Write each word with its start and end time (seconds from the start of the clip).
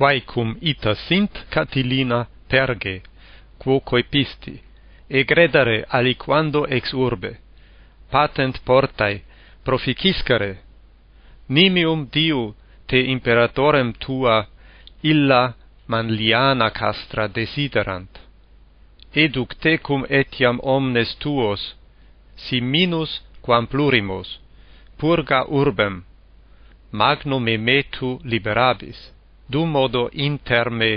quaecum 0.00 0.56
ita 0.62 0.94
sint 1.06 1.32
Catilina 1.52 2.26
perge, 2.48 3.02
quoque 3.58 4.02
pisti, 4.04 4.54
egredare 5.20 5.84
aliquando 5.98 6.64
ex 6.66 6.94
urbe, 7.06 7.32
patent 8.08 8.56
portae, 8.64 9.20
proficiscere 9.62 10.52
nimium 11.56 12.06
diu 12.16 12.54
te 12.88 12.98
imperatorem 13.14 13.92
tua 14.04 14.38
illa 15.12 15.42
manliana 15.86 16.70
castra 16.70 17.28
desiderant. 17.28 18.12
Educ 19.12 19.54
tecum 19.64 20.08
etiam 20.08 20.56
omnes 20.62 21.14
tuos, 21.22 21.62
si 22.36 22.60
minus 22.72 23.20
quam 23.44 23.66
plurimus, 23.66 24.38
purga 24.98 25.44
urbem, 25.60 26.04
magnum 26.90 27.42
me 27.42 27.56
metu 27.58 28.18
liberabis 28.24 29.19
dum 29.52 29.68
modo 29.76 30.02
inter 30.28 30.70
me 30.70 30.92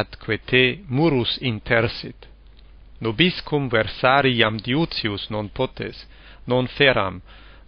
atque 0.00 0.36
te 0.50 0.64
murus 0.96 1.32
intersit. 1.52 2.20
Nobiscum 3.04 3.68
versari 3.76 4.32
iam 4.40 4.56
diutius 4.66 5.30
non 5.34 5.48
potes, 5.56 5.96
non 6.50 6.66
feram, 6.76 7.20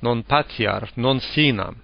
non 0.05 0.23
patiar, 0.23 0.83
non 0.97 1.21
sinam. 1.21 1.75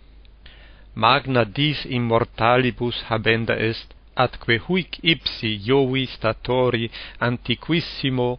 Magna 0.94 1.44
dis 1.44 1.78
immortalibus 1.98 2.96
habenda 3.08 3.56
est, 3.70 3.88
atque 4.14 4.58
huic 4.66 4.98
ipsi 5.02 5.50
Jovi 5.66 6.04
statori 6.06 6.90
antiquissimo 7.18 8.38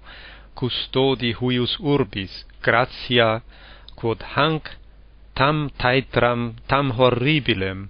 custodi 0.53 1.33
huius 1.39 1.73
urbis, 1.79 2.33
gratia, 2.61 3.41
quod 3.95 4.21
hanc 4.35 4.69
tam 5.33 5.69
taetram, 5.81 6.41
tam 6.67 6.91
horribilem, 6.97 7.89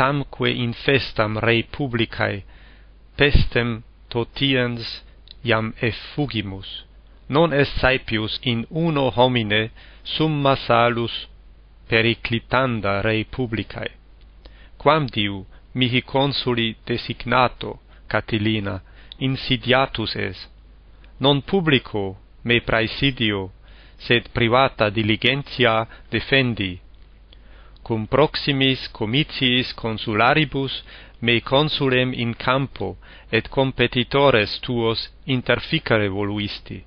tamque 0.00 0.48
infestam 0.66 1.36
rei 1.44 1.62
publicae, 1.76 2.38
pestem 3.18 3.82
totiens 4.08 5.02
iam 5.44 5.66
effugimus. 5.88 6.68
Non 7.28 7.52
est 7.52 7.76
saepius 7.82 8.38
in 8.52 8.64
uno 8.70 9.04
homine 9.16 9.62
summa 10.02 10.54
salus 10.56 11.14
periclitanda 11.90 13.00
rei 13.02 13.26
publicae. 13.36 13.92
Quam 14.80 15.04
diu 15.06 15.44
mihi 15.74 16.00
consuli 16.02 16.76
designato, 16.86 17.80
Catilina, 18.08 18.80
insidiatus 19.18 20.16
es, 20.16 20.38
non 21.18 21.42
publico 21.42 22.16
me 22.42 22.60
praesidio, 22.60 23.50
sed 23.98 24.30
privata 24.32 24.88
diligentia 24.88 25.86
defendi, 26.08 26.80
cum 27.90 28.06
proximis 28.06 28.80
comitiis 28.98 29.72
consularibus 29.72 30.74
mei 31.26 31.40
consulem 31.40 32.12
in 32.24 32.32
campo 32.34 32.88
et 33.36 33.48
competitores 33.48 34.50
tuos 34.60 35.00
interficere 35.36 36.06
voluisti. 36.18 36.78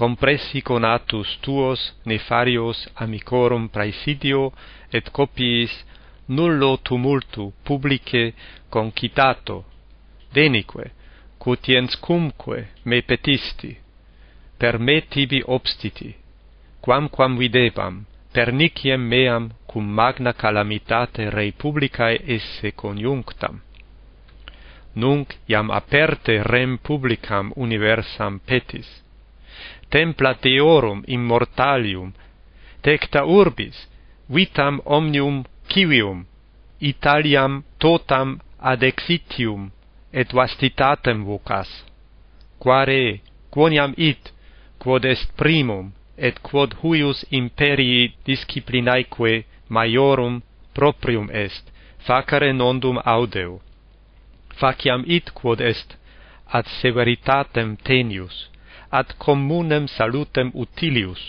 Compressi 0.00 0.62
conatus 0.62 1.28
tuos 1.44 1.80
nefarios 2.06 2.78
amicorum 3.04 3.64
praesidio 3.74 4.52
et 4.96 5.10
copiis 5.10 5.72
nullo 6.28 6.70
tumultu 6.86 7.52
publice 7.66 8.24
concitato 8.70 9.58
denique 10.32 10.86
quotiens 11.42 11.92
cumque 12.06 12.58
me 12.84 13.02
petisti 13.02 13.76
per 14.60 14.78
me 14.78 14.96
tibi 15.12 15.42
obstiti 15.58 16.10
quamquam 16.84 17.32
videbam 17.42 18.04
perniciem 18.34 19.00
meam 19.00 19.52
cum 19.70 19.84
magna 19.98 20.32
calamitate 20.32 21.28
rei 21.30 21.52
publicae 21.52 22.16
esse 22.36 22.70
coniunctam. 22.80 23.62
Nunc 25.02 25.28
iam 25.46 25.70
aperte 25.70 26.42
rem 26.42 26.76
publicam 26.86 27.52
universam 27.54 28.40
petis. 28.46 28.88
Templa 29.88 30.32
deorum 30.42 31.02
immortalium, 31.06 32.12
tecta 32.80 33.24
urbis, 33.24 33.76
vitam 34.34 34.80
omnium 34.84 35.44
civium, 35.70 36.26
Italiam 36.80 37.62
totam 37.78 38.40
adexitium 38.58 39.70
et 40.12 40.32
vastitatem 40.32 41.24
vocas. 41.24 41.70
Quare, 42.58 43.20
quoniam 43.50 43.94
it, 43.96 44.32
quod 44.78 45.04
est 45.04 45.32
primum, 45.36 45.92
et 46.16 46.40
quod 46.42 46.74
huius 46.82 47.24
imperii 47.30 48.14
disciplinaeque 48.26 49.44
maiorum 49.68 50.42
proprium 50.74 51.28
est, 51.32 51.64
facere 52.06 52.52
nondum 52.52 52.98
audeo 53.04 53.60
Faciam 54.60 55.02
it 55.06 55.34
quod 55.34 55.60
est 55.60 55.96
ad 56.56 56.66
severitatem 56.80 57.76
tenius, 57.76 58.48
ad 58.90 59.08
communem 59.18 59.86
salutem 59.88 60.48
utilius. 60.54 61.22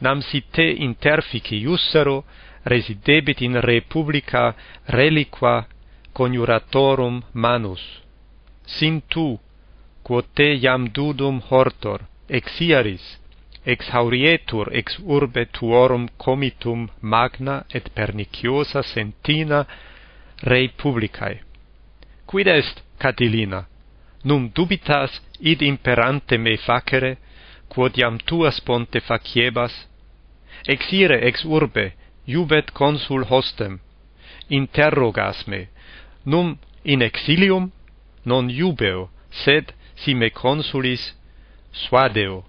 Nam 0.00 0.20
si 0.28 0.40
te 0.54 0.66
interfici 0.88 1.56
iussero, 1.66 2.24
residebit 2.64 3.40
in 3.40 3.60
republica 3.60 4.54
reliqua 4.86 5.66
coniuratorum 6.12 7.22
manus. 7.32 7.82
Sin 8.66 9.02
tu, 9.12 9.38
quod 10.02 10.26
te 10.34 10.48
iam 10.64 10.88
dudum 10.96 11.40
hortor, 11.48 12.00
exiaris, 12.28 13.04
exhaurietur 13.64 14.68
ex 14.72 14.98
urbe 15.16 15.44
tuorum 15.56 16.08
comitum 16.18 16.88
magna 17.00 17.64
et 17.72 17.88
perniciosa 17.94 18.82
sentina 18.82 19.66
rei 20.42 20.68
publicae. 20.68 21.40
Quid 22.26 22.46
est 22.46 22.82
Catilina? 22.98 23.66
Num 24.24 24.50
dubitas 24.54 25.20
id 25.40 25.62
imperante 25.62 26.38
me 26.38 26.56
facere, 26.56 27.16
quod 27.68 27.96
iam 27.96 28.18
tuas 28.18 28.60
ponte 28.60 29.00
faciebas? 29.00 29.74
Exire 30.66 31.18
ex 31.28 31.44
urbe, 31.44 31.92
iubet 32.26 32.72
consul 32.72 33.24
hostem, 33.30 33.80
interrogas 34.48 35.46
me, 35.46 35.68
num 36.24 36.58
in 36.84 37.02
exilium 37.02 37.70
non 38.24 38.48
iubeo, 38.48 39.10
sed 39.30 39.72
si 39.94 40.14
me 40.14 40.30
consulis 40.30 41.12
suadeo. 41.72 42.44